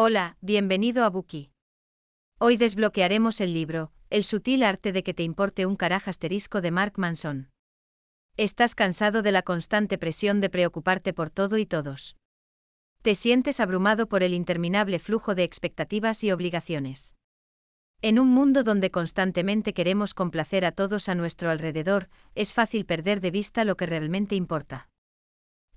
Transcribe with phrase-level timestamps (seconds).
[0.00, 1.50] Hola, bienvenido a Buki.
[2.38, 6.70] Hoy desbloquearemos el libro, El sutil arte de que te importe un caraj asterisco de
[6.70, 7.50] Mark Manson.
[8.36, 12.16] Estás cansado de la constante presión de preocuparte por todo y todos.
[13.02, 17.16] Te sientes abrumado por el interminable flujo de expectativas y obligaciones.
[18.00, 23.20] En un mundo donde constantemente queremos complacer a todos a nuestro alrededor, es fácil perder
[23.20, 24.88] de vista lo que realmente importa.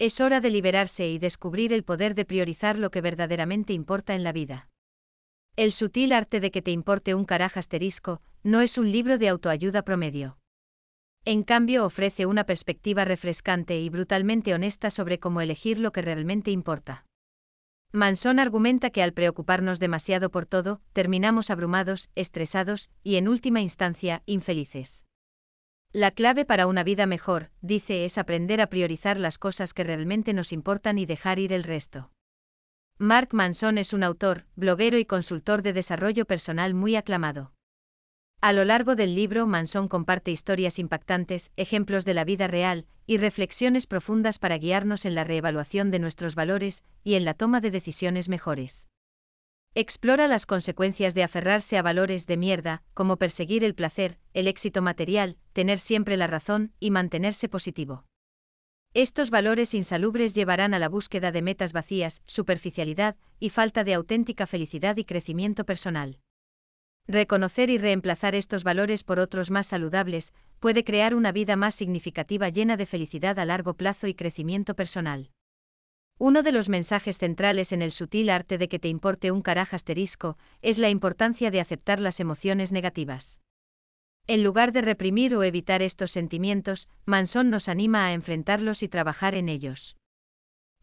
[0.02, 4.23] Es hora de liberarse y descubrir el poder de priorizar lo que verdaderamente importa en
[4.23, 4.68] la vida.
[5.55, 9.29] El sutil arte de que te importe un caraj asterisco, no es un libro de
[9.29, 10.39] autoayuda promedio.
[11.23, 16.50] En cambio ofrece una perspectiva refrescante y brutalmente honesta sobre cómo elegir lo que realmente
[16.50, 17.06] importa.
[17.92, 24.23] Manson argumenta que al preocuparnos demasiado por todo, terminamos abrumados, estresados y, en última instancia,
[24.25, 25.06] infelices.
[25.93, 30.31] La clave para una vida mejor, dice, es aprender a priorizar las cosas que realmente
[30.31, 32.11] nos importan y dejar ir el resto.
[32.97, 37.52] Mark Manson es un autor, bloguero y consultor de desarrollo personal muy aclamado.
[38.39, 43.17] A lo largo del libro, Manson comparte historias impactantes, ejemplos de la vida real, y
[43.17, 47.70] reflexiones profundas para guiarnos en la reevaluación de nuestros valores y en la toma de
[47.70, 48.88] decisiones mejores.
[49.73, 54.81] Explora las consecuencias de aferrarse a valores de mierda, como perseguir el placer, el éxito
[54.81, 58.06] material, tener siempre la razón y mantenerse positivo.
[58.94, 64.48] Estos valores insalubres llevarán a la búsqueda de metas vacías, superficialidad y falta de auténtica
[64.48, 66.20] felicidad y crecimiento personal.
[67.08, 72.50] Reconocer y reemplazar estos valores por otros más saludables puede crear una vida más significativa
[72.50, 75.32] llena de felicidad a largo plazo y crecimiento personal.
[76.20, 79.74] Uno de los mensajes centrales en el sutil arte de que te importe un caraj
[79.74, 83.40] asterisco es la importancia de aceptar las emociones negativas.
[84.27, 89.36] En lugar de reprimir o evitar estos sentimientos, Manson nos anima a enfrentarlos y trabajar
[89.36, 89.97] en ellos.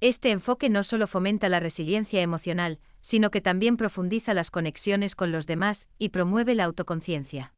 [0.01, 5.33] Este enfoque no solo fomenta la resiliencia emocional, sino que también profundiza las conexiones con
[5.33, 7.55] los demás y promueve la autoconciencia.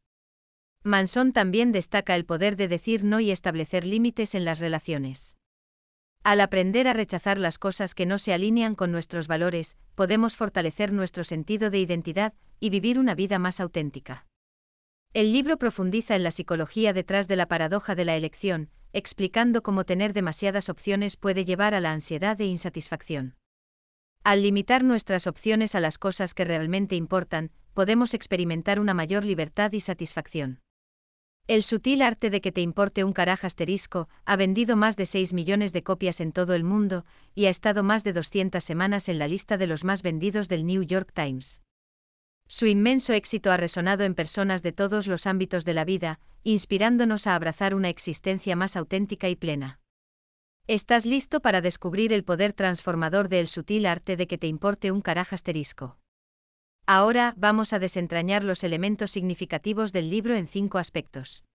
[0.83, 5.35] Manson también destaca el poder de decir no y establecer límites en las relaciones.
[6.23, 10.91] Al aprender a rechazar las cosas que no se alinean con nuestros valores, podemos fortalecer
[10.91, 14.25] nuestro sentido de identidad y vivir una vida más auténtica.
[15.13, 19.83] El libro profundiza en la psicología detrás de la paradoja de la elección, explicando cómo
[19.83, 23.35] tener demasiadas opciones puede llevar a la ansiedad e insatisfacción.
[24.23, 29.73] Al limitar nuestras opciones a las cosas que realmente importan, podemos experimentar una mayor libertad
[29.73, 30.61] y satisfacción.
[31.45, 35.33] El sutil arte de que te importe un caraj asterisco ha vendido más de 6
[35.33, 37.03] millones de copias en todo el mundo
[37.35, 40.65] y ha estado más de 200 semanas en la lista de los más vendidos del
[40.65, 41.61] New York Times.
[42.51, 47.25] Su inmenso éxito ha resonado en personas de todos los ámbitos de la vida, inspirándonos
[47.25, 49.79] a abrazar una existencia más auténtica y plena.
[50.67, 54.99] ¿Estás listo para descubrir el poder transformador del sutil arte de que te importe un
[54.99, 55.97] caraj asterisco?
[56.85, 61.45] Ahora vamos a desentrañar los elementos significativos del libro en cinco aspectos.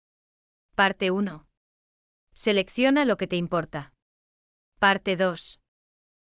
[0.74, 1.46] Parte 1.
[2.32, 3.92] Selecciona lo que te importa.
[4.78, 5.60] Parte 2.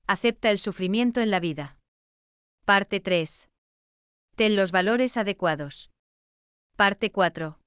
[0.07, 1.77] Acepta el sufrimiento en la vida.
[2.65, 3.49] Parte 3.
[4.37, 5.89] Ten los valores adecuados.
[6.75, 7.57] Parte 4.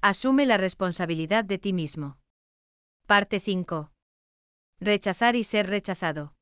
[0.00, 2.16] Asume la responsabilidad de ti mismo.
[3.08, 3.90] Parte 5.
[4.78, 6.32] Rechazar y ser rechazado.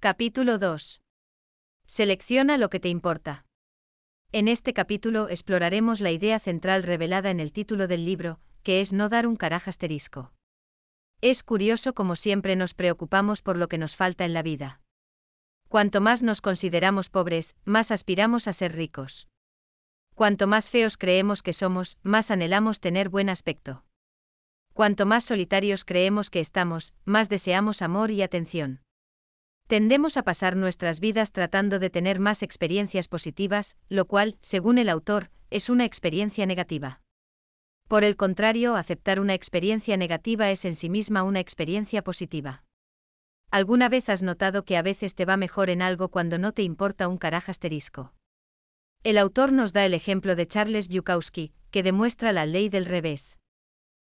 [0.00, 1.00] Capítulo 2.
[1.86, 3.46] Selecciona lo que te importa.
[4.32, 8.92] En este capítulo exploraremos la idea central revelada en el título del libro, que es
[8.92, 10.34] no dar un caraj asterisco.
[11.22, 14.82] Es curioso como siempre nos preocupamos por lo que nos falta en la vida.
[15.68, 19.28] Cuanto más nos consideramos pobres, más aspiramos a ser ricos.
[20.14, 23.84] Cuanto más feos creemos que somos, más anhelamos tener buen aspecto.
[24.72, 28.80] Cuanto más solitarios creemos que estamos, más deseamos amor y atención.
[29.66, 34.88] Tendemos a pasar nuestras vidas tratando de tener más experiencias positivas, lo cual, según el
[34.88, 37.02] autor, es una experiencia negativa.
[37.88, 42.64] Por el contrario, aceptar una experiencia negativa es en sí misma una experiencia positiva.
[43.50, 46.62] ¿Alguna vez has notado que a veces te va mejor en algo cuando no te
[46.62, 48.12] importa un caraj asterisco?
[49.04, 53.38] El autor nos da el ejemplo de Charles Bukowski, que demuestra la ley del revés.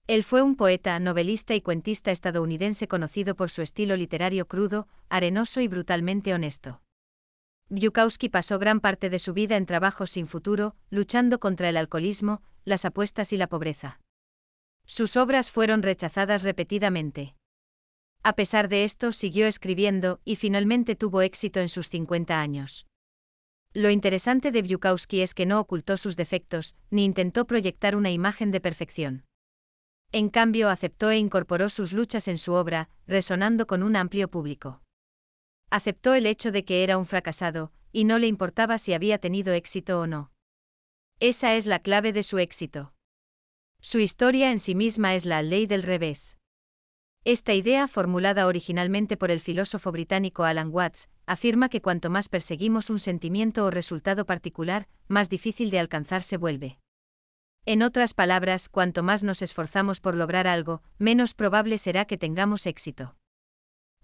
[0.08, 5.62] Él fue un poeta, novelista y cuentista estadounidense conocido por su estilo literario crudo, arenoso
[5.62, 6.82] y brutalmente honesto.
[7.70, 12.42] Bukowski pasó gran parte de su vida en trabajos sin futuro, luchando contra el alcoholismo,
[12.66, 14.00] las apuestas y la pobreza.
[14.86, 17.36] Sus obras fueron rechazadas repetidamente.
[18.24, 22.86] A pesar de esto, siguió escribiendo y finalmente tuvo éxito en sus 50 años.
[23.74, 28.52] Lo interesante de Bukowski es que no ocultó sus defectos, ni intentó proyectar una imagen
[28.52, 29.26] de perfección.
[30.12, 34.82] En cambio, aceptó e incorporó sus luchas en su obra, resonando con un amplio público.
[35.70, 39.54] Aceptó el hecho de que era un fracasado, y no le importaba si había tenido
[39.54, 40.32] éxito o no.
[41.20, 42.92] Esa es la clave de su éxito.
[43.82, 46.39] Su historia en sí misma es la ley del revés.
[47.26, 52.90] Esta idea, formulada originalmente por el filósofo británico Alan Watts, afirma que cuanto más perseguimos
[52.90, 56.80] un sentimiento o resultado particular, más difícil de alcanzar se vuelve.
[57.66, 62.66] En otras palabras, cuanto más nos esforzamos por lograr algo, menos probable será que tengamos
[62.66, 63.16] éxito.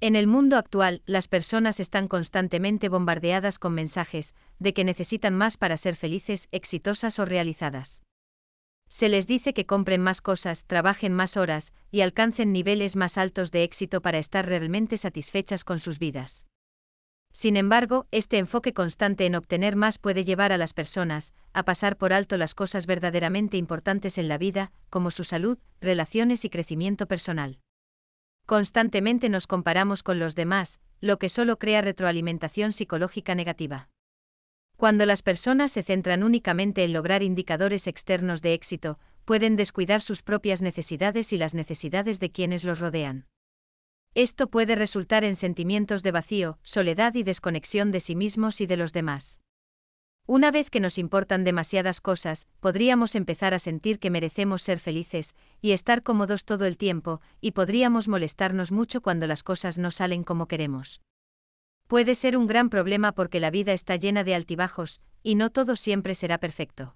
[0.02, 5.56] En el mundo actual, las personas están constantemente bombardeadas con mensajes de que necesitan más
[5.56, 8.04] para ser felices, exitosas o realizadas.
[8.90, 13.52] Se les dice que compren más cosas, trabajen más horas, y alcancen niveles más altos
[13.52, 16.46] de éxito para estar realmente satisfechas con sus vidas.
[17.32, 21.98] Sin embargo, este enfoque constante en obtener más puede llevar a las personas a pasar
[21.98, 27.08] por alto las cosas verdaderamente importantes en la vida, como su salud, relaciones y crecimiento
[27.08, 27.60] personal.
[28.46, 33.90] Constantemente nos comparamos con los demás, lo que solo crea retroalimentación psicológica negativa.
[34.78, 40.22] Cuando las personas se centran únicamente en lograr indicadores externos de éxito, pueden descuidar sus
[40.22, 43.26] propias necesidades y las necesidades de quienes los rodean.
[44.14, 48.78] Esto puede resultar en sentimientos de vacío, soledad y desconexión de sí mismos y de
[48.78, 49.42] los demás.
[50.28, 55.36] Una vez que nos importan demasiadas cosas, podríamos empezar a sentir que merecemos ser felices
[55.62, 60.24] y estar cómodos todo el tiempo, y podríamos molestarnos mucho cuando las cosas no salen
[60.24, 61.02] como queremos.
[61.88, 65.76] Puede ser un gran problema porque la vida está llena de altibajos, y no todo
[65.76, 66.96] siempre será perfecto.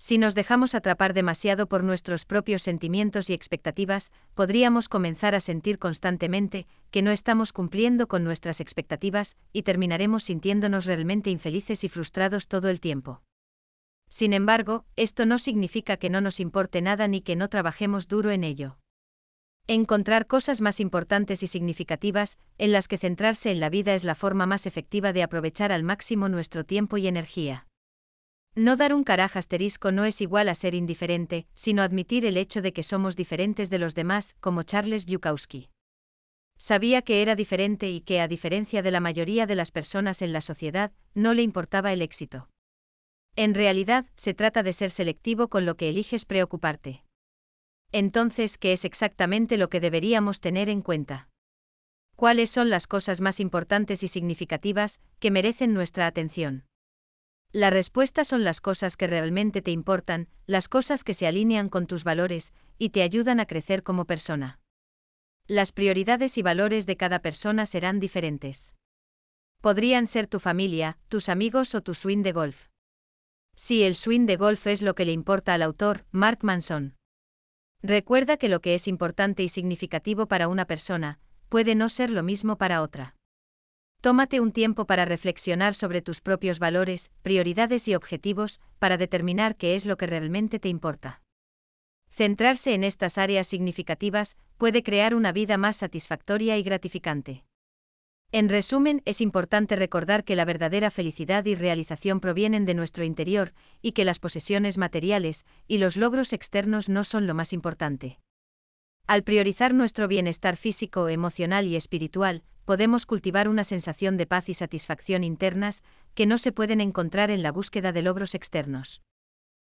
[0.00, 5.80] Si nos dejamos atrapar demasiado por nuestros propios sentimientos y expectativas, podríamos comenzar a sentir
[5.80, 12.46] constantemente que no estamos cumpliendo con nuestras expectativas, y terminaremos sintiéndonos realmente infelices y frustrados
[12.46, 13.22] todo el tiempo.
[14.08, 18.30] Sin embargo, esto no significa que no nos importe nada ni que no trabajemos duro
[18.30, 18.78] en ello.
[19.70, 24.14] Encontrar cosas más importantes y significativas, en las que centrarse en la vida es la
[24.14, 27.66] forma más efectiva de aprovechar al máximo nuestro tiempo y energía.
[28.54, 32.62] No dar un caraj asterisco no es igual a ser indiferente, sino admitir el hecho
[32.62, 35.68] de que somos diferentes de los demás, como Charles Bukowski.
[36.56, 40.32] Sabía que era diferente y que, a diferencia de la mayoría de las personas en
[40.32, 42.48] la sociedad, no le importaba el éxito.
[43.36, 47.02] En realidad, se trata de ser selectivo con lo que eliges preocuparte.
[47.92, 51.28] Entonces, ¿qué es exactamente lo que deberíamos tener en cuenta?
[52.16, 56.64] ¿Cuáles son las cosas más importantes y significativas que merecen nuestra atención?
[57.52, 61.86] La respuesta son las cosas que realmente te importan, las cosas que se alinean con
[61.86, 64.60] tus valores y te ayudan a crecer como persona.
[65.46, 68.74] Las prioridades y valores de cada persona serán diferentes.
[69.62, 72.66] Podrían ser tu familia, tus amigos o tu swing de golf.
[73.54, 76.97] Si el swing de golf es lo que le importa al autor, Mark Manson.
[77.82, 82.22] Recuerda que lo que es importante y significativo para una persona, puede no ser lo
[82.22, 83.14] mismo para otra.
[84.00, 89.74] Tómate un tiempo para reflexionar sobre tus propios valores, prioridades y objetivos, para determinar qué
[89.74, 91.20] es lo que realmente te importa.
[92.10, 97.44] Centrarse en estas áreas significativas puede crear una vida más satisfactoria y gratificante.
[98.30, 103.54] En resumen, es importante recordar que la verdadera felicidad y realización provienen de nuestro interior,
[103.80, 108.18] y que las posesiones materiales y los logros externos no son lo más importante.
[109.06, 114.54] Al priorizar nuestro bienestar físico, emocional y espiritual, podemos cultivar una sensación de paz y
[114.54, 115.82] satisfacción internas
[116.14, 119.00] que no se pueden encontrar en la búsqueda de logros externos.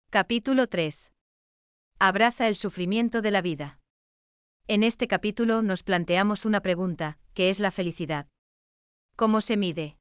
[0.08, 1.12] Capítulo 3.
[1.98, 3.78] Abraza el sufrimiento de la vida.
[4.68, 8.26] En este capítulo nos planteamos una pregunta, ¿qué es la felicidad?
[9.18, 9.96] ¿Cómo se mide?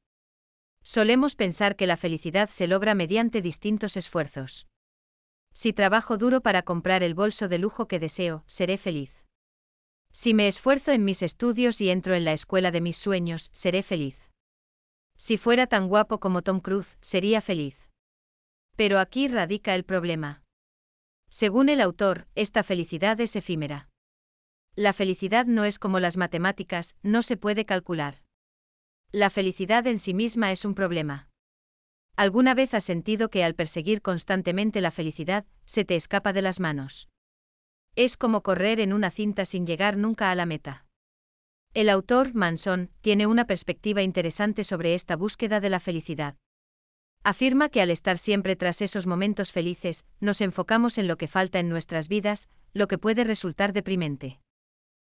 [0.84, 4.68] Solemos pensar que la felicidad se logra mediante distintos esfuerzos.
[5.56, 9.26] Si trabajo duro para comprar el bolso de lujo que deseo, seré feliz.
[10.14, 13.82] Si me esfuerzo en mis estudios y entro en la escuela de mis sueños, seré
[13.82, 14.30] feliz.
[15.18, 17.90] Si fuera tan guapo como Tom Cruise, sería feliz.
[18.76, 20.44] Pero aquí radica el problema.
[21.32, 23.90] Según el autor, esta felicidad es efímera.
[24.76, 28.27] La felicidad no es como las matemáticas, no se puede calcular.
[29.12, 31.30] La felicidad en sí misma es un problema.
[32.18, 36.60] ¿Alguna vez has sentido que al perseguir constantemente la felicidad, se te escapa de las
[36.60, 37.08] manos?
[37.96, 40.86] Es como correr en una cinta sin llegar nunca a la meta.
[41.74, 46.36] El autor, Manson, tiene una perspectiva interesante sobre esta búsqueda de la felicidad.
[47.24, 51.60] Afirma que al estar siempre tras esos momentos felices, nos enfocamos en lo que falta
[51.60, 54.40] en nuestras vidas, lo que puede resultar deprimente.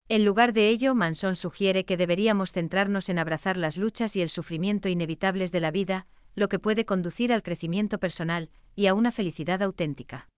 [0.08, 4.30] En lugar de ello, Manson sugiere que deberíamos centrarnos en abrazar las luchas y el
[4.30, 9.12] sufrimiento inevitables de la vida, lo que puede conducir al crecimiento personal y a una
[9.12, 10.28] felicidad auténtica.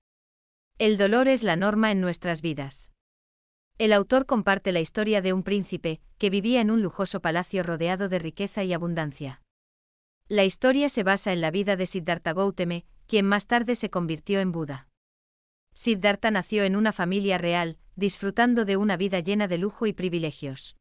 [0.79, 2.91] El dolor es la norma en nuestras vidas.
[3.79, 8.09] El autor comparte la historia de un príncipe que vivía en un lujoso palacio rodeado
[8.09, 9.41] de riqueza y abundancia.
[10.27, 14.41] La historia se basa en la vida de Siddhartha Gautama, quien más tarde se convirtió
[14.41, 14.89] en Buda.
[15.75, 20.75] Siddhartha nació en una familia real, disfrutando de una vida llena de lujo y privilegios.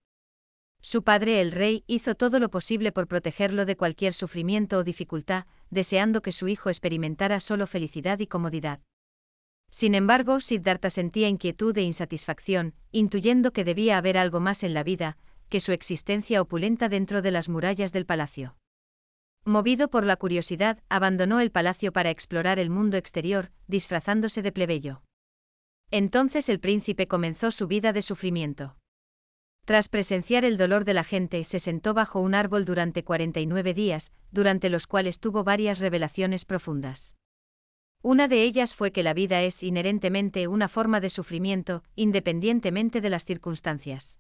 [0.82, 5.46] Su padre el rey hizo todo lo posible por protegerlo de cualquier sufrimiento o dificultad,
[5.70, 8.80] deseando que su hijo experimentara solo felicidad y comodidad.
[9.70, 14.84] Sin embargo, Siddhartha sentía inquietud e insatisfacción, intuyendo que debía haber algo más en la
[14.84, 15.18] vida,
[15.50, 18.56] que su existencia opulenta dentro de las murallas del palacio.
[19.44, 25.02] Movido por la curiosidad, abandonó el palacio para explorar el mundo exterior, disfrazándose de plebeyo.
[25.92, 28.76] Entonces el príncipe comenzó su vida de sufrimiento.
[29.66, 34.12] Tras presenciar el dolor de la gente, se sentó bajo un árbol durante 49 días,
[34.32, 37.16] durante los cuales tuvo varias revelaciones profundas.
[38.02, 43.10] Una de ellas fue que la vida es inherentemente una forma de sufrimiento, independientemente de
[43.10, 44.20] las circunstancias.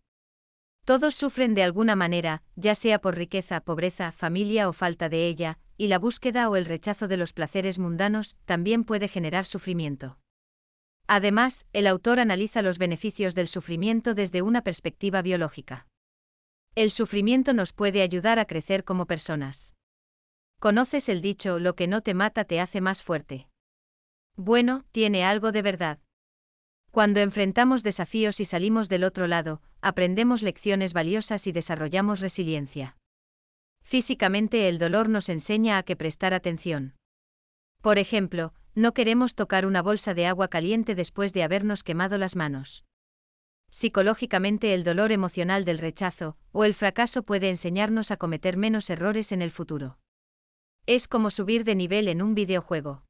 [0.85, 5.59] Todos sufren de alguna manera, ya sea por riqueza, pobreza, familia o falta de ella,
[5.77, 10.17] y la búsqueda o el rechazo de los placeres mundanos también puede generar sufrimiento.
[11.11, 15.87] Además, el autor analiza los beneficios del sufrimiento desde una perspectiva biológica.
[16.75, 19.73] El sufrimiento nos puede ayudar a crecer como personas.
[20.59, 23.47] ¿Conoces el dicho lo que no te mata te hace más fuerte?
[24.35, 25.97] Bueno, tiene algo de verdad.
[26.91, 32.97] Cuando enfrentamos desafíos y salimos del otro lado, aprendemos lecciones valiosas y desarrollamos resiliencia.
[33.81, 36.93] Físicamente el dolor nos enseña a que prestar atención.
[37.81, 42.37] Por ejemplo, no queremos tocar una bolsa de agua caliente después de habernos quemado las
[42.37, 42.85] manos.
[43.69, 49.33] Psicológicamente el dolor emocional del rechazo o el fracaso puede enseñarnos a cometer menos errores
[49.33, 49.99] en el futuro.
[50.85, 53.03] Es como subir de nivel en un videojuego.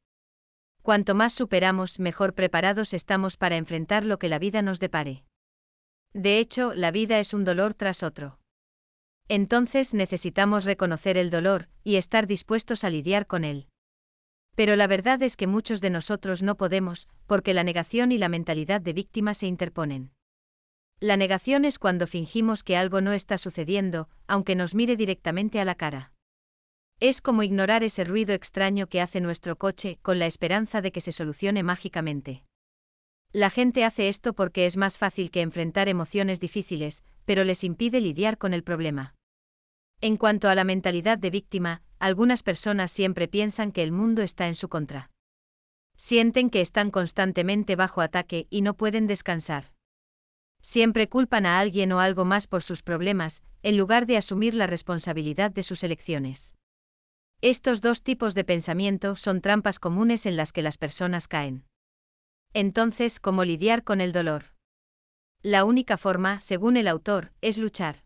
[0.81, 5.23] Cuanto más superamos, mejor preparados estamos para enfrentar lo que la vida nos depare.
[6.13, 8.39] De hecho, la vida es un dolor tras otro.
[9.27, 13.68] Entonces necesitamos reconocer el dolor, y estar dispuestos a lidiar con él.
[14.55, 18.29] Pero la verdad es que muchos de nosotros no podemos, porque la negación y la
[18.29, 20.11] mentalidad de víctima se interponen.
[20.99, 25.65] La negación es cuando fingimos que algo no está sucediendo, aunque nos mire directamente a
[25.65, 26.11] la cara.
[26.99, 30.99] Es como ignorar ese ruido extraño que hace nuestro coche con la esperanza de que
[30.99, 32.43] se solucione mágicamente.
[33.31, 38.01] La gente hace esto porque es más fácil que enfrentar emociones difíciles, pero les impide
[38.01, 39.15] lidiar con el problema.
[40.01, 44.47] En cuanto a la mentalidad de víctima, algunas personas siempre piensan que el mundo está
[44.47, 45.11] en su contra.
[45.95, 49.65] Sienten que están constantemente bajo ataque y no pueden descansar.
[50.61, 54.67] Siempre culpan a alguien o algo más por sus problemas, en lugar de asumir la
[54.67, 56.55] responsabilidad de sus elecciones.
[57.41, 61.65] Estos dos tipos de pensamiento son trampas comunes en las que las personas caen.
[62.53, 64.45] Entonces, ¿cómo lidiar con el dolor?
[65.41, 68.03] La única forma, según el autor, es luchar.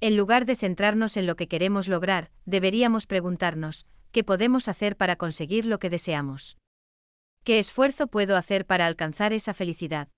[0.00, 5.16] En lugar de centrarnos en lo que queremos lograr, deberíamos preguntarnos, ¿qué podemos hacer para
[5.16, 6.58] conseguir lo que deseamos?
[7.44, 10.08] ¿Qué esfuerzo puedo hacer para alcanzar esa felicidad?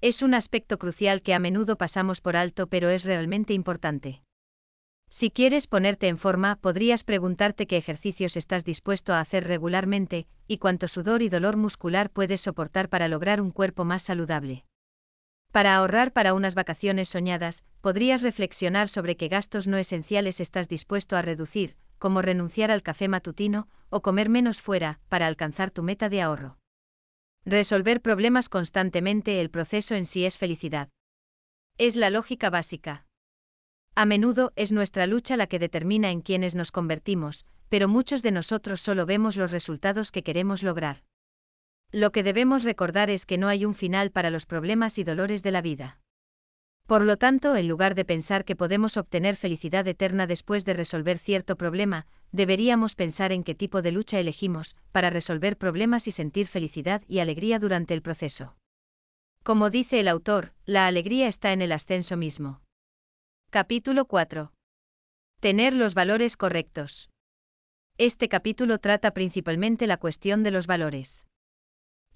[0.00, 4.22] Es un aspecto crucial que a menudo pasamos por alto pero es realmente importante.
[5.10, 10.58] Si quieres ponerte en forma, podrías preguntarte qué ejercicios estás dispuesto a hacer regularmente, y
[10.58, 14.64] cuánto sudor y dolor muscular puedes soportar para lograr un cuerpo más saludable.
[15.52, 21.16] Para ahorrar para unas vacaciones soñadas, podrías reflexionar sobre qué gastos no esenciales estás dispuesto
[21.16, 26.08] a reducir, como renunciar al café matutino, o comer menos fuera, para alcanzar tu meta
[26.08, 26.58] de ahorro.
[27.44, 30.90] Resolver problemas constantemente, el proceso en sí es felicidad.
[31.78, 33.06] Es la lógica básica.
[33.94, 38.32] A menudo es nuestra lucha la que determina en quiénes nos convertimos, pero muchos de
[38.32, 41.02] nosotros solo vemos los resultados que queremos lograr.
[41.90, 45.42] Lo que debemos recordar es que no hay un final para los problemas y dolores
[45.42, 46.00] de la vida.
[46.86, 51.18] Por lo tanto, en lugar de pensar que podemos obtener felicidad eterna después de resolver
[51.18, 56.46] cierto problema, deberíamos pensar en qué tipo de lucha elegimos, para resolver problemas y sentir
[56.46, 58.56] felicidad y alegría durante el proceso.
[59.42, 62.60] Como dice el autor, la alegría está en el ascenso mismo.
[63.50, 64.52] Capítulo 4.
[65.40, 67.10] Tener los valores correctos.
[67.96, 71.26] Este capítulo trata principalmente la cuestión de los valores.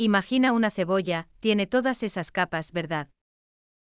[0.05, 3.09] Imagina una cebolla, tiene todas esas capas, ¿verdad?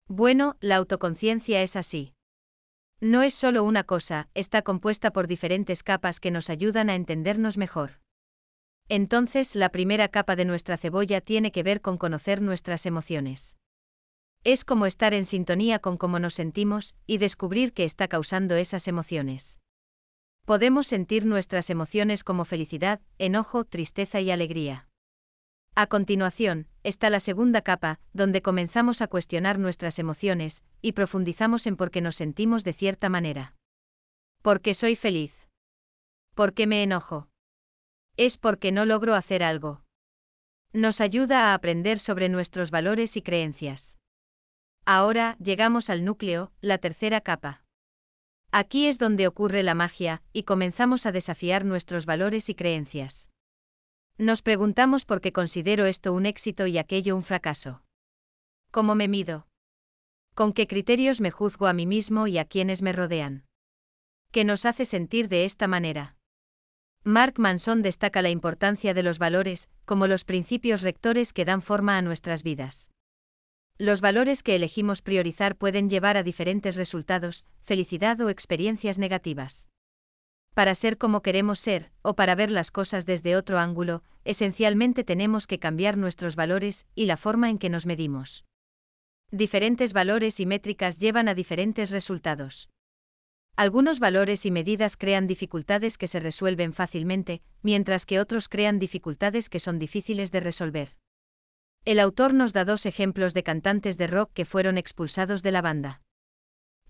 [0.09, 2.13] Bueno, la autoconciencia es así.
[3.01, 7.57] No es solo una cosa, está compuesta por diferentes capas que nos ayudan a entendernos
[7.57, 7.93] mejor.
[8.91, 13.57] Entonces, la primera capa de nuestra cebolla tiene que ver con conocer nuestras emociones.
[14.45, 18.87] Es como estar en sintonía con cómo nos sentimos y descubrir qué está causando esas
[18.87, 19.61] emociones.
[20.45, 24.91] Podemos sentir nuestras emociones como felicidad, enojo, tristeza y alegría.
[25.75, 31.77] A continuación, está la segunda capa, donde comenzamos a cuestionar nuestras emociones, y profundizamos en
[31.77, 33.55] por qué nos sentimos de cierta manera.
[34.43, 35.49] ¿Por qué soy feliz?
[36.35, 37.29] ¿Por qué me enojo?
[38.19, 39.83] Es porque no logro hacer algo.
[40.75, 43.99] Nos ayuda a aprender sobre nuestros valores y creencias.
[44.85, 47.63] Ahora, llegamos al núcleo, la tercera capa.
[48.51, 53.32] Aquí es donde ocurre la magia, y comenzamos a desafiar nuestros valores y creencias.
[54.19, 57.83] Nos preguntamos por qué considero esto un éxito y aquello un fracaso.
[58.71, 59.47] ¿Cómo me mido?
[60.35, 63.45] ¿Con qué criterios me juzgo a mí mismo y a quienes me rodean?
[64.31, 66.17] ¿Qué nos hace sentir de esta manera?
[67.05, 71.99] Mark Manson destaca la importancia de los valores, como los principios rectores que dan forma
[71.99, 72.91] a nuestras vidas.
[73.77, 79.69] Los valores que elegimos priorizar pueden llevar a diferentes resultados, felicidad o experiencias negativas.
[80.55, 85.47] Para ser como queremos ser, o para ver las cosas desde otro ángulo, esencialmente tenemos
[85.47, 88.45] que cambiar nuestros valores y la forma en que nos medimos.
[89.31, 92.69] Diferentes valores y métricas llevan a diferentes resultados.
[93.57, 99.49] Algunos valores y medidas crean dificultades que se resuelven fácilmente, mientras que otros crean dificultades
[99.49, 100.97] que son difíciles de resolver.
[101.85, 105.63] El autor nos da dos ejemplos de cantantes de rock que fueron expulsados de la
[105.63, 106.01] banda.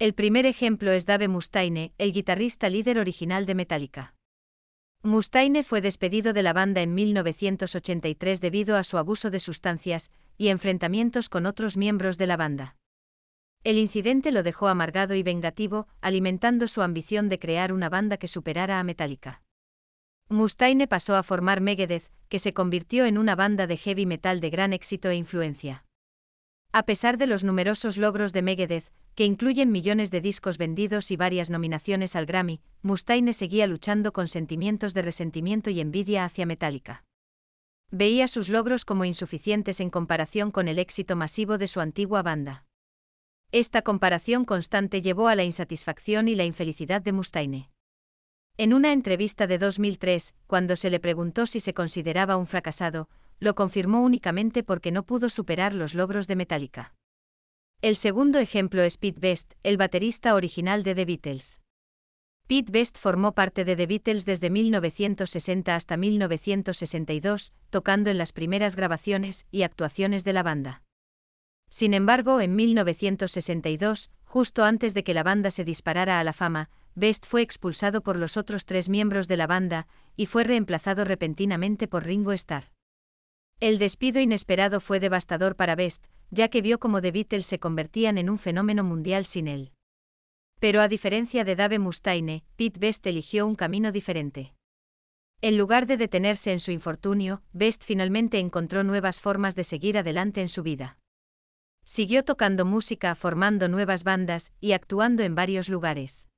[0.03, 4.17] El primer ejemplo es Dave Mustaine, el guitarrista líder original de Metallica.
[5.05, 10.49] Mustaine fue despedido de la banda en 1983 debido a su abuso de sustancias y
[10.49, 12.75] enfrentamientos con otros miembros de la banda.
[13.63, 18.27] El incidente lo dejó amargado y vengativo, alimentando su ambición de crear una banda que
[18.27, 19.41] superara a Metallica.
[20.29, 24.51] Mustaine pasó a formar Megadeth, que se convirtió en una banda de heavy metal de
[24.51, 25.85] gran éxito e influencia.
[26.73, 31.17] A pesar de los numerosos logros de Megadeth, que incluyen millones de discos vendidos y
[31.17, 37.05] varias nominaciones al Grammy, Mustaine seguía luchando con sentimientos de resentimiento y envidia hacia Metallica.
[37.91, 42.65] Veía sus logros como insuficientes en comparación con el éxito masivo de su antigua banda.
[43.51, 47.69] Esta comparación constante llevó a la insatisfacción y la infelicidad de Mustaine.
[48.57, 53.09] En una entrevista de 2003, cuando se le preguntó si se consideraba un fracasado,
[53.41, 56.95] lo confirmó únicamente porque no pudo superar los logros de Metallica.
[57.83, 61.61] El segundo ejemplo es Pete Best, el baterista original de The Beatles.
[62.47, 68.77] Pete Best formó parte de The Beatles desde 1960 hasta 1962, tocando en las primeras
[68.77, 70.85] grabaciones y actuaciones de la banda.
[71.71, 76.71] Sin embargo, en 1962, justo antes de que la banda se disparara a la fama,
[76.95, 81.89] Best fue expulsado por los otros tres miembros de la banda, y fue reemplazado repentinamente
[81.89, 82.71] por Ringo Starr.
[83.59, 88.17] El despido inesperado fue devastador para Best, ya que vio cómo The Beatles se convertían
[88.17, 89.73] en un fenómeno mundial sin él.
[90.59, 94.55] Pero a diferencia de Dave Mustaine, Pete Best eligió un camino diferente.
[95.43, 100.41] En lugar de detenerse en su infortunio, Best finalmente encontró nuevas formas de seguir adelante
[100.41, 100.99] en su vida.
[101.85, 106.29] Siguió tocando música, formando nuevas bandas y actuando en varios lugares.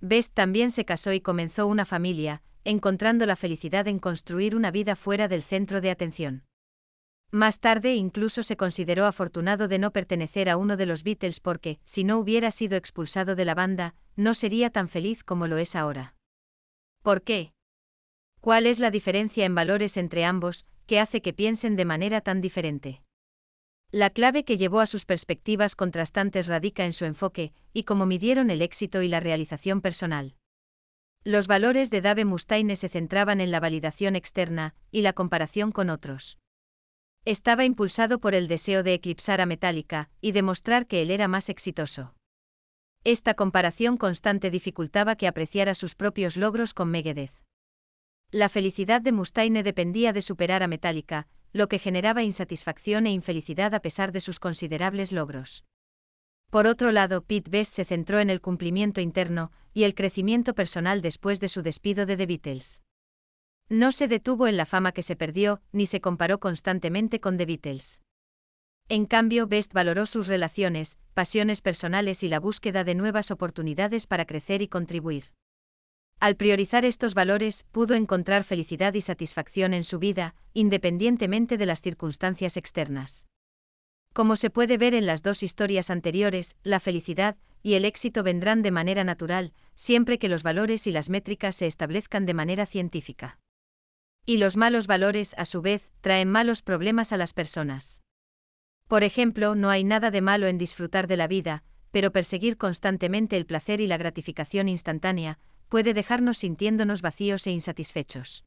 [0.00, 4.94] Best también se casó y comenzó una familia, encontrando la felicidad en construir una vida
[4.94, 6.44] fuera del centro de atención.
[7.30, 11.78] Más tarde incluso se consideró afortunado de no pertenecer a uno de los Beatles porque,
[11.84, 15.76] si no hubiera sido expulsado de la banda, no sería tan feliz como lo es
[15.76, 16.14] ahora.
[17.02, 17.52] ¿Por qué?
[18.40, 22.40] ¿Cuál es la diferencia en valores entre ambos, que hace que piensen de manera tan
[22.40, 23.02] diferente?
[23.90, 28.50] La clave que llevó a sus perspectivas contrastantes radica en su enfoque, y cómo midieron
[28.50, 30.34] el éxito y la realización personal.
[31.24, 35.90] Los valores de Dave Mustaine se centraban en la validación externa y la comparación con
[35.90, 36.38] otros.
[37.28, 41.50] Estaba impulsado por el deseo de eclipsar a Metallica y demostrar que él era más
[41.50, 42.14] exitoso.
[43.04, 47.34] Esta comparación constante dificultaba que apreciara sus propios logros con Megadeth.
[48.30, 53.74] La felicidad de Mustaine dependía de superar a Metallica, lo que generaba insatisfacción e infelicidad
[53.74, 55.66] a pesar de sus considerables logros.
[56.48, 61.02] Por otro lado, Pete Best se centró en el cumplimiento interno y el crecimiento personal
[61.02, 62.80] después de su despido de The Beatles.
[63.70, 67.44] No se detuvo en la fama que se perdió, ni se comparó constantemente con The
[67.44, 68.00] Beatles.
[68.88, 74.24] En cambio, Best valoró sus relaciones, pasiones personales y la búsqueda de nuevas oportunidades para
[74.24, 75.24] crecer y contribuir.
[76.18, 81.82] Al priorizar estos valores, pudo encontrar felicidad y satisfacción en su vida, independientemente de las
[81.82, 83.26] circunstancias externas.
[84.14, 88.62] Como se puede ver en las dos historias anteriores, la felicidad y el éxito vendrán
[88.62, 93.38] de manera natural, siempre que los valores y las métricas se establezcan de manera científica.
[94.28, 98.02] Y los malos valores, a su vez, traen malos problemas a las personas.
[98.86, 103.38] Por ejemplo, no hay nada de malo en disfrutar de la vida, pero perseguir constantemente
[103.38, 105.38] el placer y la gratificación instantánea,
[105.70, 108.44] puede dejarnos sintiéndonos vacíos e insatisfechos.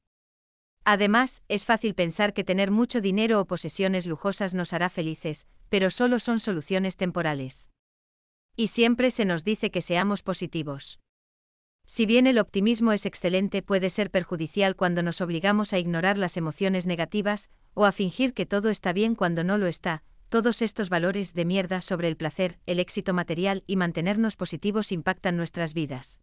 [0.84, 5.90] Además, es fácil pensar que tener mucho dinero o posesiones lujosas nos hará felices, pero
[5.90, 7.70] solo son soluciones temporales.
[8.56, 11.00] Y siempre se nos dice que seamos positivos.
[11.94, 16.38] Si bien el optimismo es excelente, puede ser perjudicial cuando nos obligamos a ignorar las
[16.38, 20.90] emociones negativas, o a fingir que todo está bien cuando no lo está, todos estos
[20.90, 26.22] valores de mierda sobre el placer, el éxito material y mantenernos positivos impactan nuestras vidas.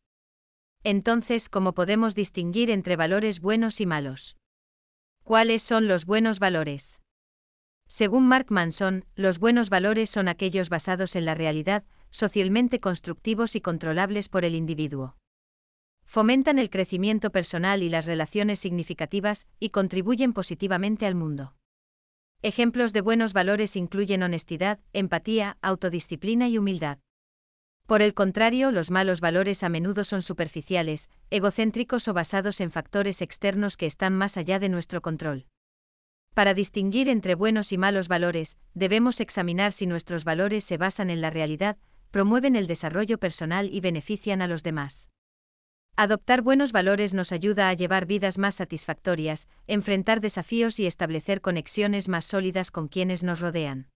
[0.84, 4.38] Entonces, ¿cómo podemos distinguir entre valores buenos y malos?
[5.22, 7.02] ¿Cuáles son los buenos valores?
[7.88, 13.60] Según Mark Manson, los buenos valores son aquellos basados en la realidad, socialmente constructivos y
[13.60, 15.18] controlables por el individuo
[16.18, 21.54] fomentan el crecimiento personal y las relaciones significativas, y contribuyen positivamente al mundo.
[22.42, 26.98] Ejemplos de buenos valores incluyen honestidad, empatía, autodisciplina y humildad.
[27.86, 33.22] Por el contrario, los malos valores a menudo son superficiales, egocéntricos o basados en factores
[33.22, 35.46] externos que están más allá de nuestro control.
[36.34, 41.20] Para distinguir entre buenos y malos valores, debemos examinar si nuestros valores se basan en
[41.20, 41.76] la realidad,
[42.10, 45.08] promueven el desarrollo personal y benefician a los demás.
[46.00, 52.06] Adoptar buenos valores nos ayuda a llevar vidas más satisfactorias, enfrentar desafíos y establecer conexiones
[52.06, 53.88] más sólidas con quienes nos rodean.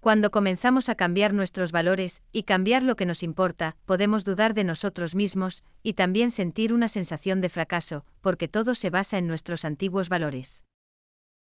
[0.00, 4.64] Cuando comenzamos a cambiar nuestros valores y cambiar lo que nos importa, podemos dudar de
[4.64, 9.64] nosotros mismos y también sentir una sensación de fracaso, porque todo se basa en nuestros
[9.64, 10.64] antiguos valores.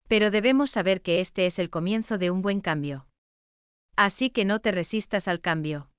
[0.09, 3.07] Pero debemos saber que este es el comienzo de un buen cambio.
[3.95, 5.89] Así que no te resistas al cambio.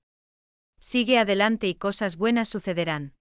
[0.79, 3.15] Sigue adelante y cosas buenas sucederán.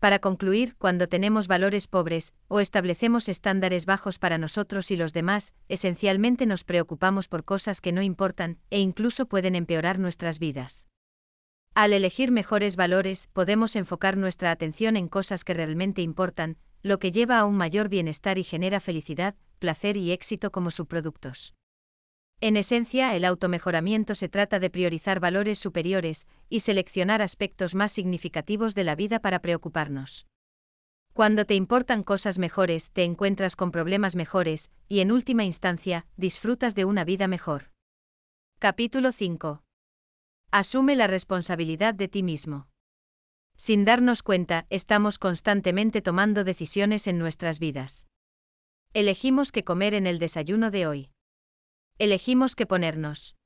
[0.00, 5.52] Para concluir, cuando tenemos valores pobres, o establecemos estándares bajos para nosotros y los demás,
[5.68, 10.86] esencialmente nos preocupamos por cosas que no importan, e incluso pueden empeorar nuestras vidas.
[11.74, 17.12] Al elegir mejores valores, podemos enfocar nuestra atención en cosas que realmente importan, lo que
[17.12, 21.54] lleva a un mayor bienestar y genera felicidad, placer y éxito como subproductos.
[22.42, 28.74] En esencia, el automejoramiento se trata de priorizar valores superiores y seleccionar aspectos más significativos
[28.74, 30.26] de la vida para preocuparnos.
[31.12, 36.74] Cuando te importan cosas mejores, te encuentras con problemas mejores, y en última instancia, disfrutas
[36.74, 37.72] de una vida mejor.
[38.58, 39.62] Capítulo 5.
[40.50, 42.68] Asume la responsabilidad de ti mismo.
[43.56, 48.06] Sin darnos cuenta, estamos constantemente tomando decisiones en nuestras vidas.
[48.94, 51.10] Elegimos qué comer en el desayuno de hoy.
[52.00, 53.36] Elegimos qué ponernos.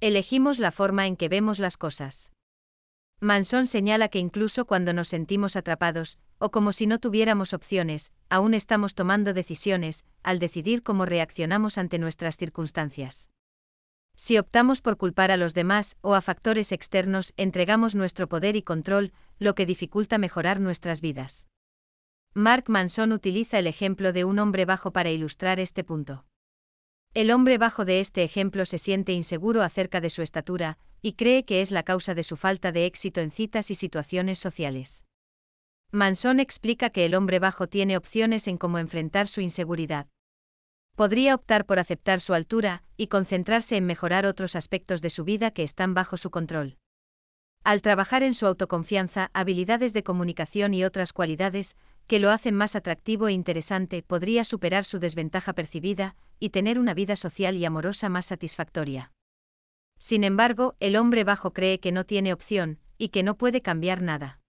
[0.00, 2.32] Elegimos la forma en que vemos las cosas.
[3.20, 8.54] Manson señala que incluso cuando nos sentimos atrapados, o como si no tuviéramos opciones, aún
[8.54, 13.30] estamos tomando decisiones, al decidir cómo reaccionamos ante nuestras circunstancias.
[14.16, 18.62] Si optamos por culpar a los demás o a factores externos, entregamos nuestro poder y
[18.62, 21.46] control, lo que dificulta mejorar nuestras vidas.
[22.34, 26.24] Mark Manson utiliza el ejemplo de un hombre bajo para ilustrar este punto.
[27.14, 31.44] El hombre bajo de este ejemplo se siente inseguro acerca de su estatura, y cree
[31.44, 35.04] que es la causa de su falta de éxito en citas y situaciones sociales.
[35.90, 40.06] Manson explica que el hombre bajo tiene opciones en cómo enfrentar su inseguridad.
[40.96, 45.50] Podría optar por aceptar su altura y concentrarse en mejorar otros aspectos de su vida
[45.50, 46.76] que están bajo su control.
[47.64, 51.76] Al trabajar en su autoconfianza, habilidades de comunicación y otras cualidades,
[52.08, 56.94] que lo hacen más atractivo e interesante, podría superar su desventaja percibida, y tener una
[56.94, 59.12] vida social y amorosa más satisfactoria.
[59.98, 64.00] Sin embargo, el hombre bajo cree que no tiene opción, y que no puede cambiar
[64.00, 64.40] nada.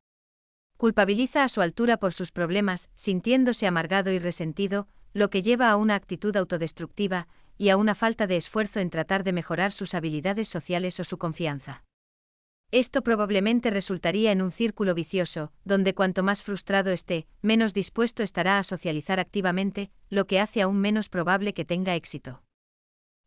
[0.78, 5.76] Culpabiliza a su altura por sus problemas, sintiéndose amargado y resentido, lo que lleva a
[5.76, 10.48] una actitud autodestructiva, y a una falta de esfuerzo en tratar de mejorar sus habilidades
[10.48, 11.84] sociales o su confianza.
[12.72, 18.60] Esto probablemente resultaría en un círculo vicioso, donde cuanto más frustrado esté, menos dispuesto estará
[18.60, 22.44] a socializar activamente, lo que hace aún menos probable que tenga éxito.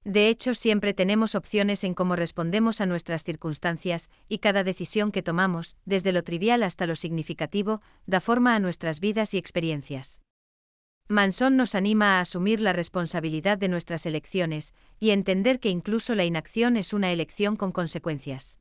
[0.05, 5.23] De hecho, siempre tenemos opciones en cómo respondemos a nuestras circunstancias, y cada decisión que
[5.23, 10.21] tomamos, desde lo trivial hasta lo significativo, da forma a nuestras vidas y experiencias.
[11.09, 16.25] Manson nos anima a asumir la responsabilidad de nuestras elecciones, y entender que incluso la
[16.25, 18.59] inacción es una elección con consecuencias.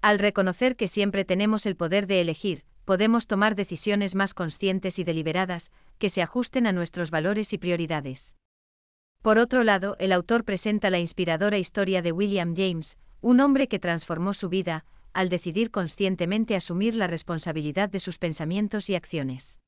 [0.00, 5.04] Al reconocer que siempre tenemos el poder de elegir, podemos tomar decisiones más conscientes y
[5.04, 8.34] deliberadas, que se ajusten a nuestros valores y prioridades.
[9.22, 13.80] Por otro lado, el autor presenta la inspiradora historia de William James, un hombre que
[13.80, 19.58] transformó su vida, al decidir conscientemente asumir la responsabilidad de sus pensamientos y acciones.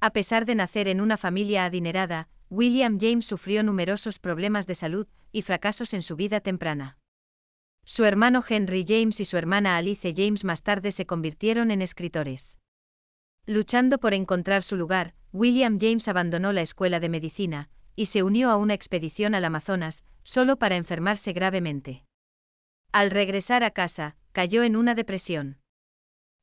[0.00, 5.06] A pesar de nacer en una familia adinerada, William James sufrió numerosos problemas de salud
[5.30, 6.98] y fracasos en su vida temprana.
[7.84, 12.58] Su hermano Henry James y su hermana Alice James más tarde se convirtieron en escritores.
[13.44, 18.50] Luchando por encontrar su lugar, William James abandonó la escuela de medicina, y se unió
[18.50, 22.04] a una expedición al Amazonas, solo para enfermarse gravemente.
[22.92, 25.58] Al regresar a casa, cayó en una depresión.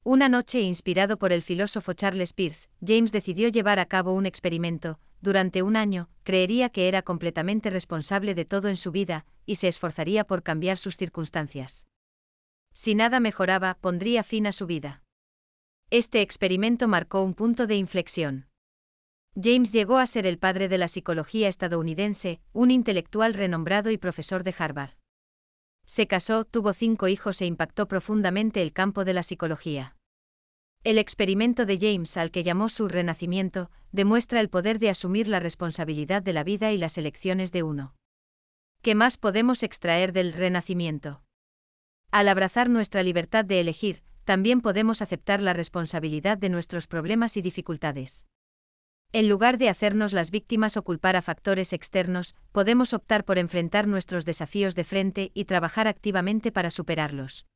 [0.04, 5.00] Una noche inspirado por el filósofo Charles Peirce, James decidió llevar a cabo un experimento,
[5.22, 9.68] durante un año, creería que era completamente responsable de todo en su vida, y se
[9.68, 11.88] esforzaría por cambiar sus circunstancias.
[12.74, 15.04] Si nada mejoraba, pondría fin a su vida.
[15.90, 18.48] Este experimento marcó un punto de inflexión.
[19.36, 24.44] James llegó a ser el padre de la psicología estadounidense, un intelectual renombrado y profesor
[24.44, 24.92] de Harvard.
[25.86, 29.96] Se casó, tuvo cinco hijos e impactó profundamente el campo de la psicología.
[30.84, 35.42] El experimento de James, al que llamó su renacimiento, demuestra el poder de asumir la
[35.42, 37.96] responsabilidad de la vida y las elecciones de uno.
[38.82, 41.22] ¿Qué más podemos extraer del renacimiento?
[42.12, 47.42] Al abrazar nuestra libertad de elegir, también podemos aceptar la responsabilidad de nuestros problemas y
[47.42, 48.26] dificultades.
[49.12, 53.86] En lugar de hacernos las víctimas o culpar a factores externos, podemos optar por enfrentar
[53.86, 57.48] nuestros desafíos de frente y trabajar activamente para superarlos.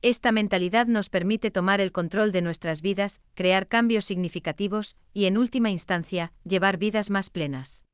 [0.00, 5.36] Esta mentalidad nos permite tomar el control de nuestras vidas, crear cambios significativos y, en
[5.36, 7.84] última instancia, llevar vidas más plenas.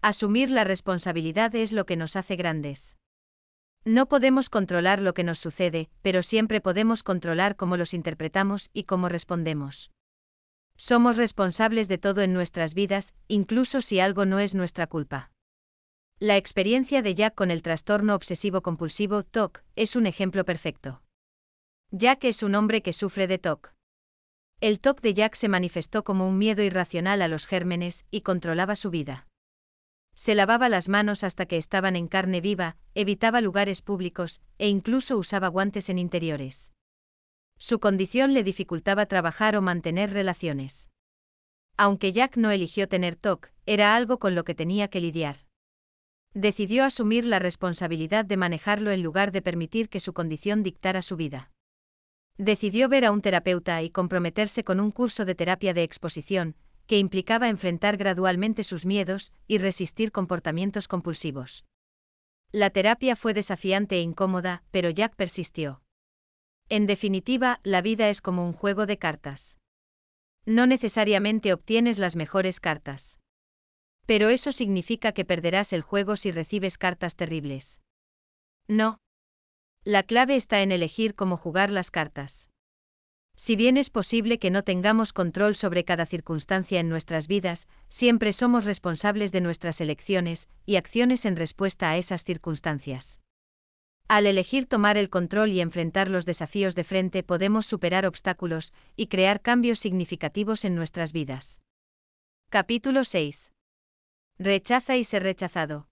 [0.00, 2.96] Asumir la responsabilidad es lo que nos hace grandes.
[3.84, 8.84] No podemos controlar lo que nos sucede, pero siempre podemos controlar cómo los interpretamos y
[8.84, 9.90] cómo respondemos.
[10.78, 15.30] Somos responsables de todo en nuestras vidas, incluso si algo no es nuestra culpa.
[16.20, 21.02] La experiencia de Jack con el trastorno obsesivo-compulsivo, TOC, es un ejemplo perfecto.
[21.90, 23.72] Jack es un hombre que sufre de TOC.
[24.60, 28.76] El TOC de Jack se manifestó como un miedo irracional a los gérmenes y controlaba
[28.76, 29.26] su vida.
[30.14, 35.16] Se lavaba las manos hasta que estaban en carne viva, evitaba lugares públicos, e incluso
[35.16, 36.72] usaba guantes en interiores.
[37.56, 40.90] Su condición le dificultaba trabajar o mantener relaciones.
[41.78, 45.38] Aunque Jack no eligió tener TOC, era algo con lo que tenía que lidiar.
[46.34, 51.16] Decidió asumir la responsabilidad de manejarlo en lugar de permitir que su condición dictara su
[51.16, 51.50] vida.
[52.38, 56.54] Decidió ver a un terapeuta y comprometerse con un curso de terapia de exposición,
[56.86, 61.64] que implicaba enfrentar gradualmente sus miedos y resistir comportamientos compulsivos.
[62.52, 65.82] La terapia fue desafiante e incómoda, pero Jack persistió.
[66.68, 69.58] En definitiva, la vida es como un juego de cartas.
[70.46, 73.18] No necesariamente obtienes las mejores cartas.
[74.06, 77.80] Pero eso significa que perderás el juego si recibes cartas terribles.
[78.66, 78.98] No.
[79.88, 82.50] La clave está en elegir cómo jugar las cartas.
[83.36, 88.34] Si bien es posible que no tengamos control sobre cada circunstancia en nuestras vidas, siempre
[88.34, 93.22] somos responsables de nuestras elecciones y acciones en respuesta a esas circunstancias.
[94.08, 99.06] Al elegir tomar el control y enfrentar los desafíos de frente podemos superar obstáculos y
[99.06, 101.62] crear cambios significativos en nuestras vidas.
[102.50, 103.52] Capítulo 6.
[104.38, 105.88] Rechaza y ser rechazado.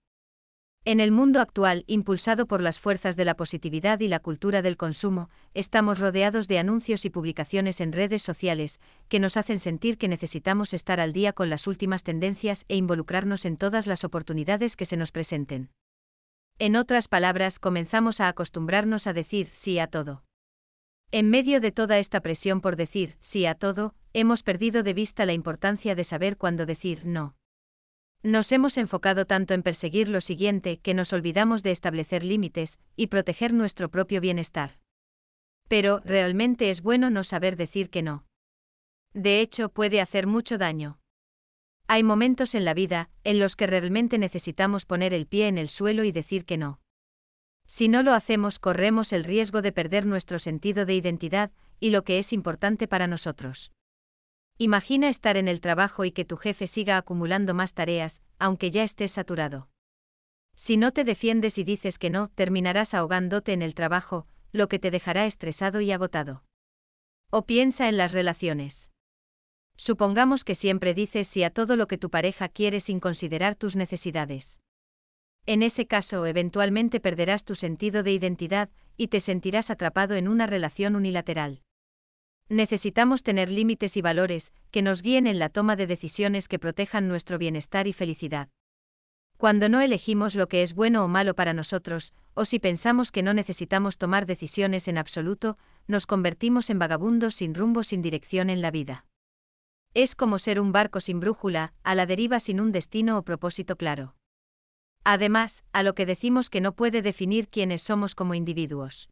[0.87, 4.77] En el mundo actual, impulsado por las fuerzas de la positividad y la cultura del
[4.77, 10.07] consumo, estamos rodeados de anuncios y publicaciones en redes sociales que nos hacen sentir que
[10.07, 14.85] necesitamos estar al día con las últimas tendencias e involucrarnos en todas las oportunidades que
[14.85, 15.71] se nos presenten.
[16.57, 20.23] En otras palabras, comenzamos a acostumbrarnos a decir sí a todo.
[21.11, 25.25] En medio de toda esta presión por decir sí a todo, hemos perdido de vista
[25.25, 27.35] la importancia de saber cuándo decir no.
[28.27, 33.07] Nos hemos enfocado tanto en perseguir lo siguiente que nos olvidamos de establecer límites y
[33.07, 34.71] proteger nuestro propio bienestar.
[35.69, 38.25] Pero, realmente es bueno no saber decir que no.
[39.13, 40.99] De hecho, puede hacer mucho daño.
[41.87, 45.69] Hay momentos en la vida en los que realmente necesitamos poner el pie en el
[45.69, 46.81] suelo y decir que no.
[47.65, 52.03] Si no lo hacemos corremos el riesgo de perder nuestro sentido de identidad y lo
[52.03, 53.71] que es importante para nosotros.
[54.59, 58.83] Imagina estar en el trabajo y que tu jefe siga acumulando más tareas, aunque ya
[58.83, 59.69] estés saturado.
[60.55, 64.79] Si no te defiendes y dices que no, terminarás ahogándote en el trabajo, lo que
[64.79, 66.43] te dejará estresado y agotado.
[67.29, 68.91] O piensa en las relaciones.
[69.75, 73.75] Supongamos que siempre dices sí a todo lo que tu pareja quiere sin considerar tus
[73.75, 74.59] necesidades.
[75.45, 80.47] En ese caso, eventualmente perderás tu sentido de identidad y te sentirás atrapado en una
[80.47, 81.61] relación unilateral.
[82.49, 87.07] Necesitamos tener límites y valores que nos guíen en la toma de decisiones que protejan
[87.07, 88.49] nuestro bienestar y felicidad.
[89.37, 93.21] Cuando no elegimos lo que es bueno o malo para nosotros, o si pensamos que
[93.21, 95.57] no necesitamos tomar decisiones en absoluto,
[95.87, 99.05] nos convertimos en vagabundos sin rumbo, sin dirección en la vida.
[99.93, 103.75] Es como ser un barco sin brújula, a la deriva sin un destino o propósito
[103.75, 104.15] claro.
[105.03, 109.09] Además, a lo que decimos que no puede definir quiénes somos como individuos.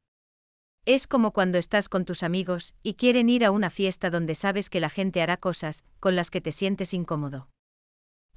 [0.85, 4.69] Es como cuando estás con tus amigos y quieren ir a una fiesta donde sabes
[4.69, 7.49] que la gente hará cosas con las que te sientes incómodo.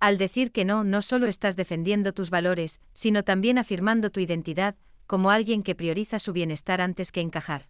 [0.00, 4.76] Al decir que no, no solo estás defendiendo tus valores, sino también afirmando tu identidad,
[5.06, 7.68] como alguien que prioriza su bienestar antes que encajar.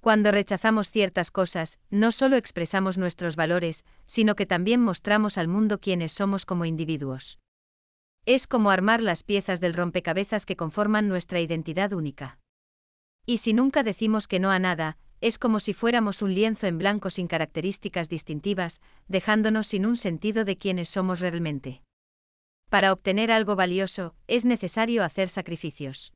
[0.00, 5.80] Cuando rechazamos ciertas cosas, no solo expresamos nuestros valores, sino que también mostramos al mundo
[5.80, 7.38] quiénes somos como individuos.
[8.24, 12.39] Es como armar las piezas del rompecabezas que conforman nuestra identidad única.
[13.30, 16.78] Y si nunca decimos que no a nada, es como si fuéramos un lienzo en
[16.78, 21.80] blanco sin características distintivas, dejándonos sin un sentido de quiénes somos realmente.
[22.70, 26.12] Para obtener algo valioso, es necesario hacer sacrificios.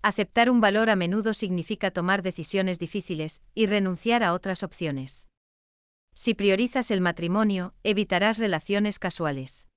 [0.00, 5.28] Aceptar un valor a menudo significa tomar decisiones difíciles y renunciar a otras opciones.
[6.14, 9.68] Si priorizas el matrimonio, evitarás relaciones casuales.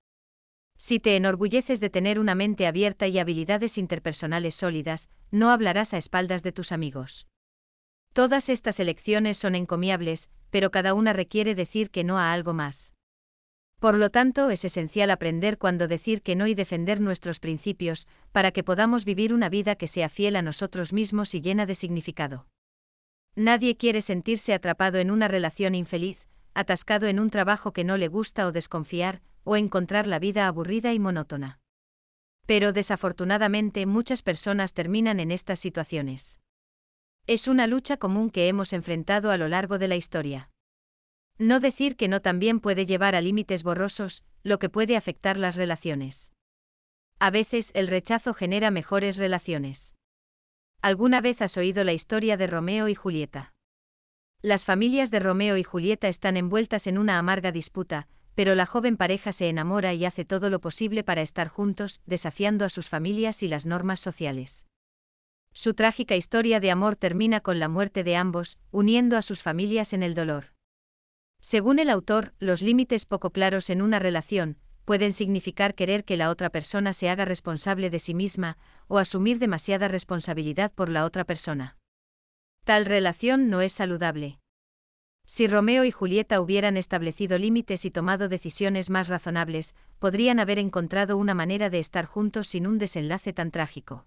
[0.78, 5.98] Si te enorgulleces de tener una mente abierta y habilidades interpersonales sólidas, no hablarás a
[5.98, 7.28] espaldas de tus amigos.
[8.14, 12.94] Todas estas elecciones son encomiables, pero cada una requiere decir que no a algo más.
[13.80, 18.52] Por lo tanto, es esencial aprender cuándo decir que no y defender nuestros principios, para
[18.52, 22.48] que podamos vivir una vida que sea fiel a nosotros mismos y llena de significado.
[23.36, 28.08] Nadie quiere sentirse atrapado en una relación infeliz, atascado en un trabajo que no le
[28.08, 31.62] gusta o desconfiar, o encontrar la vida aburrida y monótona.
[32.46, 36.40] Pero desafortunadamente muchas personas terminan en estas situaciones.
[37.28, 40.50] Es una lucha común que hemos enfrentado a lo largo de la historia.
[41.38, 45.56] No decir que no también puede llevar a límites borrosos, lo que puede afectar las
[45.56, 46.32] relaciones.
[47.20, 49.96] A veces el rechazo genera mejores relaciones.
[50.82, 53.54] ¿Alguna vez has oído la historia de Romeo y Julieta?
[54.42, 58.98] Las familias de Romeo y Julieta están envueltas en una amarga disputa, pero la joven
[58.98, 63.41] pareja se enamora y hace todo lo posible para estar juntos, desafiando a sus familias
[63.41, 64.65] y las normas sociales.
[65.54, 69.93] Su trágica historia de amor termina con la muerte de ambos, uniendo a sus familias
[69.93, 70.54] en el dolor.
[71.39, 76.30] Según el autor, los límites poco claros en una relación pueden significar querer que la
[76.30, 81.24] otra persona se haga responsable de sí misma o asumir demasiada responsabilidad por la otra
[81.24, 81.78] persona.
[82.65, 84.39] Tal relación no es saludable.
[85.26, 91.18] Si Romeo y Julieta hubieran establecido límites y tomado decisiones más razonables, podrían haber encontrado
[91.18, 94.06] una manera de estar juntos sin un desenlace tan trágico.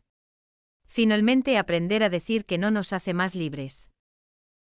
[0.87, 3.91] Finalmente, aprender a decir que no nos hace más libres.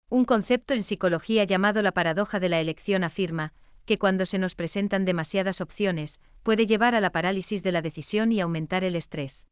[0.09, 3.53] Un concepto en psicología llamado la paradoja de la elección afirma,
[3.85, 8.31] que cuando se nos presentan demasiadas opciones, puede llevar a la parálisis de la decisión
[8.31, 9.47] y aumentar el estrés.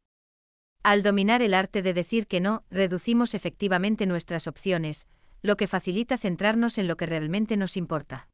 [0.82, 5.06] Al dominar el arte de decir que no, reducimos efectivamente nuestras opciones,
[5.42, 8.28] lo que facilita centrarnos en lo que realmente nos importa.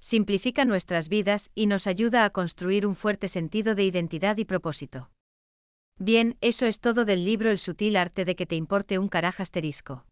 [0.00, 5.10] Simplifica nuestras vidas y nos ayuda a construir un fuerte sentido de identidad y propósito.
[5.98, 9.42] Bien, eso es todo del libro El sutil arte de que te importe un carajo
[9.42, 10.04] asterisco.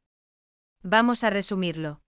[0.83, 2.01] Vamos a resumirlo.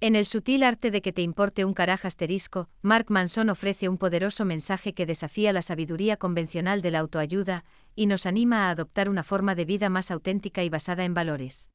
[0.00, 3.98] En el sutil arte de que te importe un carajo asterisco, Mark Manson ofrece un
[3.98, 9.08] poderoso mensaje que desafía la sabiduría convencional de la autoayuda y nos anima a adoptar
[9.08, 11.68] una forma de vida más auténtica y basada en valores.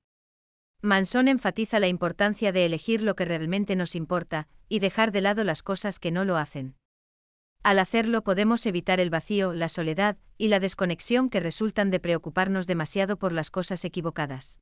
[0.82, 5.44] Manson enfatiza la importancia de elegir lo que realmente nos importa y dejar de lado
[5.44, 6.76] las cosas que no lo hacen.
[7.64, 12.66] Al hacerlo podemos evitar el vacío, la soledad y la desconexión que resultan de preocuparnos
[12.66, 14.60] demasiado por las cosas equivocadas.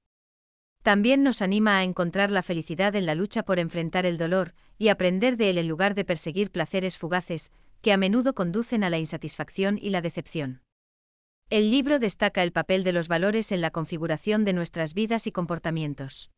[0.82, 4.88] También nos anima a encontrar la felicidad en la lucha por enfrentar el dolor y
[4.88, 7.52] aprender de él en lugar de perseguir placeres fugaces,
[7.82, 10.62] que a menudo conducen a la insatisfacción y la decepción.
[11.50, 15.32] El libro destaca el papel de los valores en la configuración de nuestras vidas y
[15.32, 16.30] comportamientos.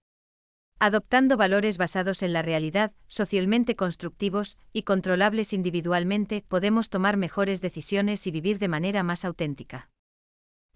[0.77, 8.27] Adoptando valores basados en la realidad, socialmente constructivos y controlables individualmente, podemos tomar mejores decisiones
[8.27, 9.89] y vivir de manera más auténtica.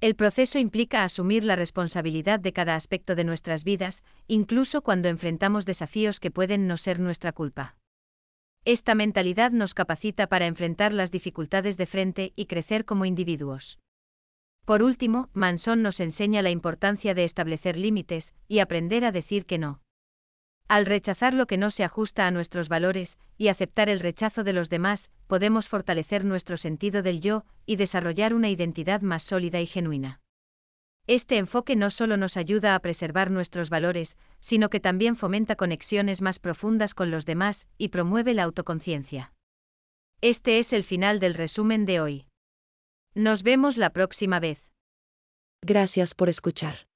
[0.02, 5.68] El proceso implica asumir la responsabilidad de cada aspecto de nuestras vidas, incluso cuando enfrentamos
[5.68, 7.76] desafíos que pueden no ser nuestra culpa.
[8.66, 13.78] Esta mentalidad nos capacita para enfrentar las dificultades de frente y crecer como individuos.
[14.66, 19.58] Por último, Manson nos enseña la importancia de establecer límites y aprender a decir que
[19.58, 19.82] no.
[20.70, 24.54] Al rechazar lo que no se ajusta a nuestros valores y aceptar el rechazo de
[24.54, 29.66] los demás, podemos fortalecer nuestro sentido del yo y desarrollar una identidad más sólida y
[29.66, 30.22] genuina.
[31.06, 36.22] Este enfoque no solo nos ayuda a preservar nuestros valores, sino que también fomenta conexiones
[36.22, 39.34] más profundas con los demás y promueve la autoconciencia.
[40.22, 42.26] Este es el final del resumen de hoy.
[43.16, 44.64] Nos vemos la próxima vez.
[45.62, 46.88] Gracias por escuchar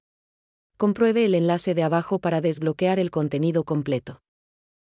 [0.78, 4.22] compruebe el enlace de abajo para desbloquear el contenido completo.